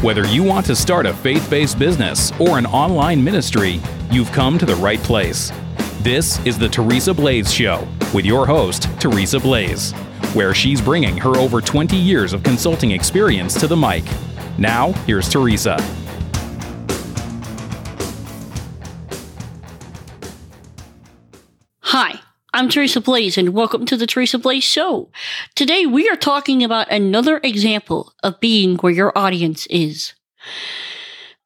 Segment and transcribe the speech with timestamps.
[0.00, 3.80] Whether you want to start a faith based business or an online ministry,
[4.12, 5.50] you've come to the right place.
[6.02, 9.90] This is the Teresa Blaze Show with your host, Teresa Blaze,
[10.34, 14.04] where she's bringing her over 20 years of consulting experience to the mic.
[14.56, 15.76] Now, here's Teresa.
[22.58, 25.12] I'm Teresa Blaze, and welcome to the Teresa Blaze Show.
[25.54, 30.12] Today, we are talking about another example of being where your audience is.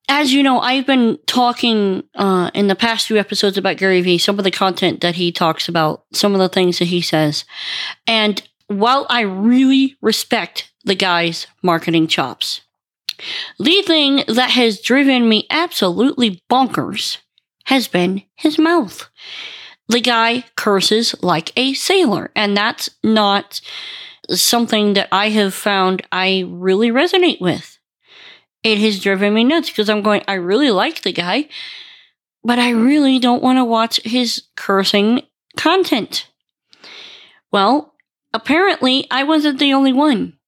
[0.09, 4.17] As you know, I've been talking uh, in the past few episodes about Gary Vee,
[4.17, 7.45] some of the content that he talks about, some of the things that he says.
[8.07, 12.63] And while I really respect the guy's marketing chops,
[13.59, 17.19] the thing that has driven me absolutely bonkers
[17.67, 19.11] has been his mouth
[19.89, 22.31] the guy curses like a sailor.
[22.35, 23.61] And that's not
[24.31, 27.79] something that I have found I really resonate with.
[28.63, 31.49] It has driven me nuts because I'm going, I really like the guy,
[32.45, 35.23] but I really don't want to watch his cursing
[35.57, 36.29] content.
[37.51, 37.95] Well,
[38.33, 40.39] apparently I wasn't the only one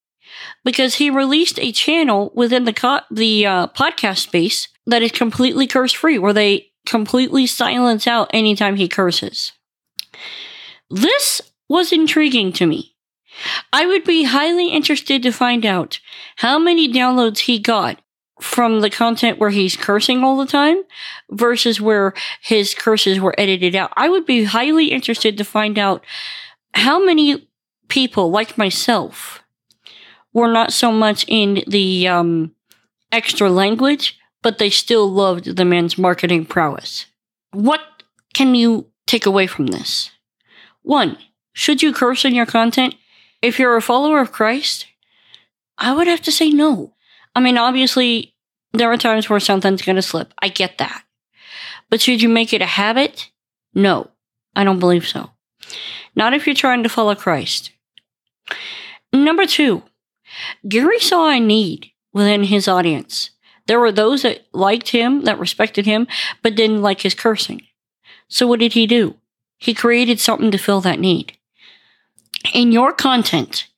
[0.65, 5.67] because he released a channel within the co- the uh, podcast space that is completely
[5.67, 9.53] curse free, where they completely silence out anytime he curses.
[10.91, 12.95] This was intriguing to me.
[13.73, 15.99] I would be highly interested to find out
[16.37, 18.01] how many downloads he got
[18.41, 20.83] from the content where he's cursing all the time
[21.31, 23.93] versus where his curses were edited out.
[23.97, 26.05] I would be highly interested to find out
[26.75, 27.49] how many
[27.89, 29.43] people like myself
[30.33, 32.55] were not so much in the um,
[33.13, 37.07] extra language but they still loved the man's marketing prowess.
[37.53, 37.81] What
[38.35, 40.11] can you take away from this?
[40.83, 41.17] One,
[41.55, 42.95] should you curse in your content?
[43.41, 44.87] If you're a follower of Christ,
[45.79, 46.93] I would have to say no.
[47.35, 48.35] I mean, obviously,
[48.75, 50.35] there are times where something's going to slip.
[50.41, 51.05] I get that.
[51.89, 53.31] But should you make it a habit?
[53.73, 54.11] No,
[54.55, 55.31] I don't believe so.
[56.15, 57.71] Not if you're trying to follow Christ.
[59.11, 59.85] Number two,
[60.69, 63.31] Gary saw a need within his audience.
[63.67, 66.07] There were those that liked him, that respected him,
[66.43, 67.63] but didn't like his cursing.
[68.29, 69.17] So what did he do?
[69.59, 71.37] He created something to fill that need.
[72.53, 73.69] In your content,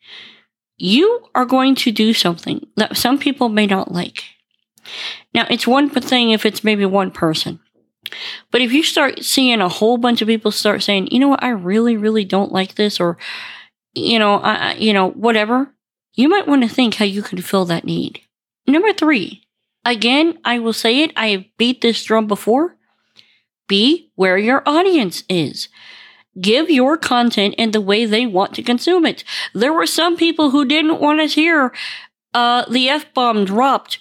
[0.76, 4.24] you are going to do something that some people may not like.
[5.32, 7.60] Now, it's one thing if it's maybe one person.
[8.50, 11.42] But if you start seeing a whole bunch of people start saying, you know what,
[11.42, 13.18] I really, really don't like this, or,
[13.94, 15.74] you know, I, you know, whatever,
[16.14, 18.20] you might want to think how you can fill that need.
[18.66, 19.45] Number three,
[19.86, 22.76] Again, I will say it, I have beat this drum before.
[23.68, 25.68] Be where your audience is.
[26.40, 29.22] Give your content in the way they want to consume it.
[29.54, 31.72] There were some people who didn't want to hear
[32.34, 34.00] uh, the F bomb dropped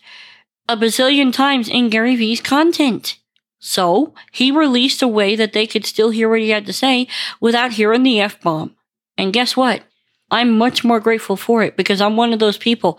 [0.67, 3.19] a bazillion times in Gary Vee's content.
[3.59, 7.07] So he released a way that they could still hear what he had to say
[7.39, 8.75] without hearing the F bomb.
[9.19, 9.83] And guess what?
[10.31, 12.97] I'm much more grateful for it because I'm one of those people.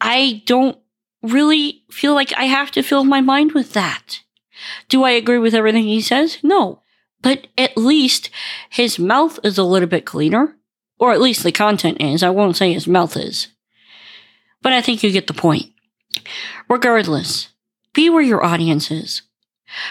[0.00, 0.78] I don't
[1.22, 4.20] really feel like I have to fill my mind with that.
[4.88, 6.38] Do I agree with everything he says?
[6.42, 6.82] No.
[7.22, 8.30] But at least
[8.70, 10.56] his mouth is a little bit cleaner.
[10.98, 12.22] Or at least the content is.
[12.22, 13.48] I won't say his mouth is.
[14.62, 15.72] But I think you get the point.
[16.68, 17.48] Regardless,
[17.94, 19.22] be where your audience is.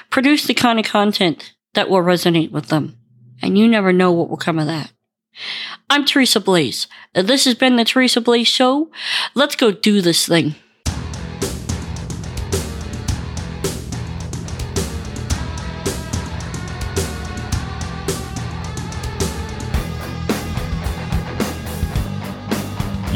[0.09, 2.97] Produce the kind of content that will resonate with them.
[3.41, 4.91] And you never know what will come of that.
[5.89, 6.87] I'm Teresa Blaze.
[7.13, 8.89] This has been the Teresa Blaze Show.
[9.35, 10.55] Let's go do this thing.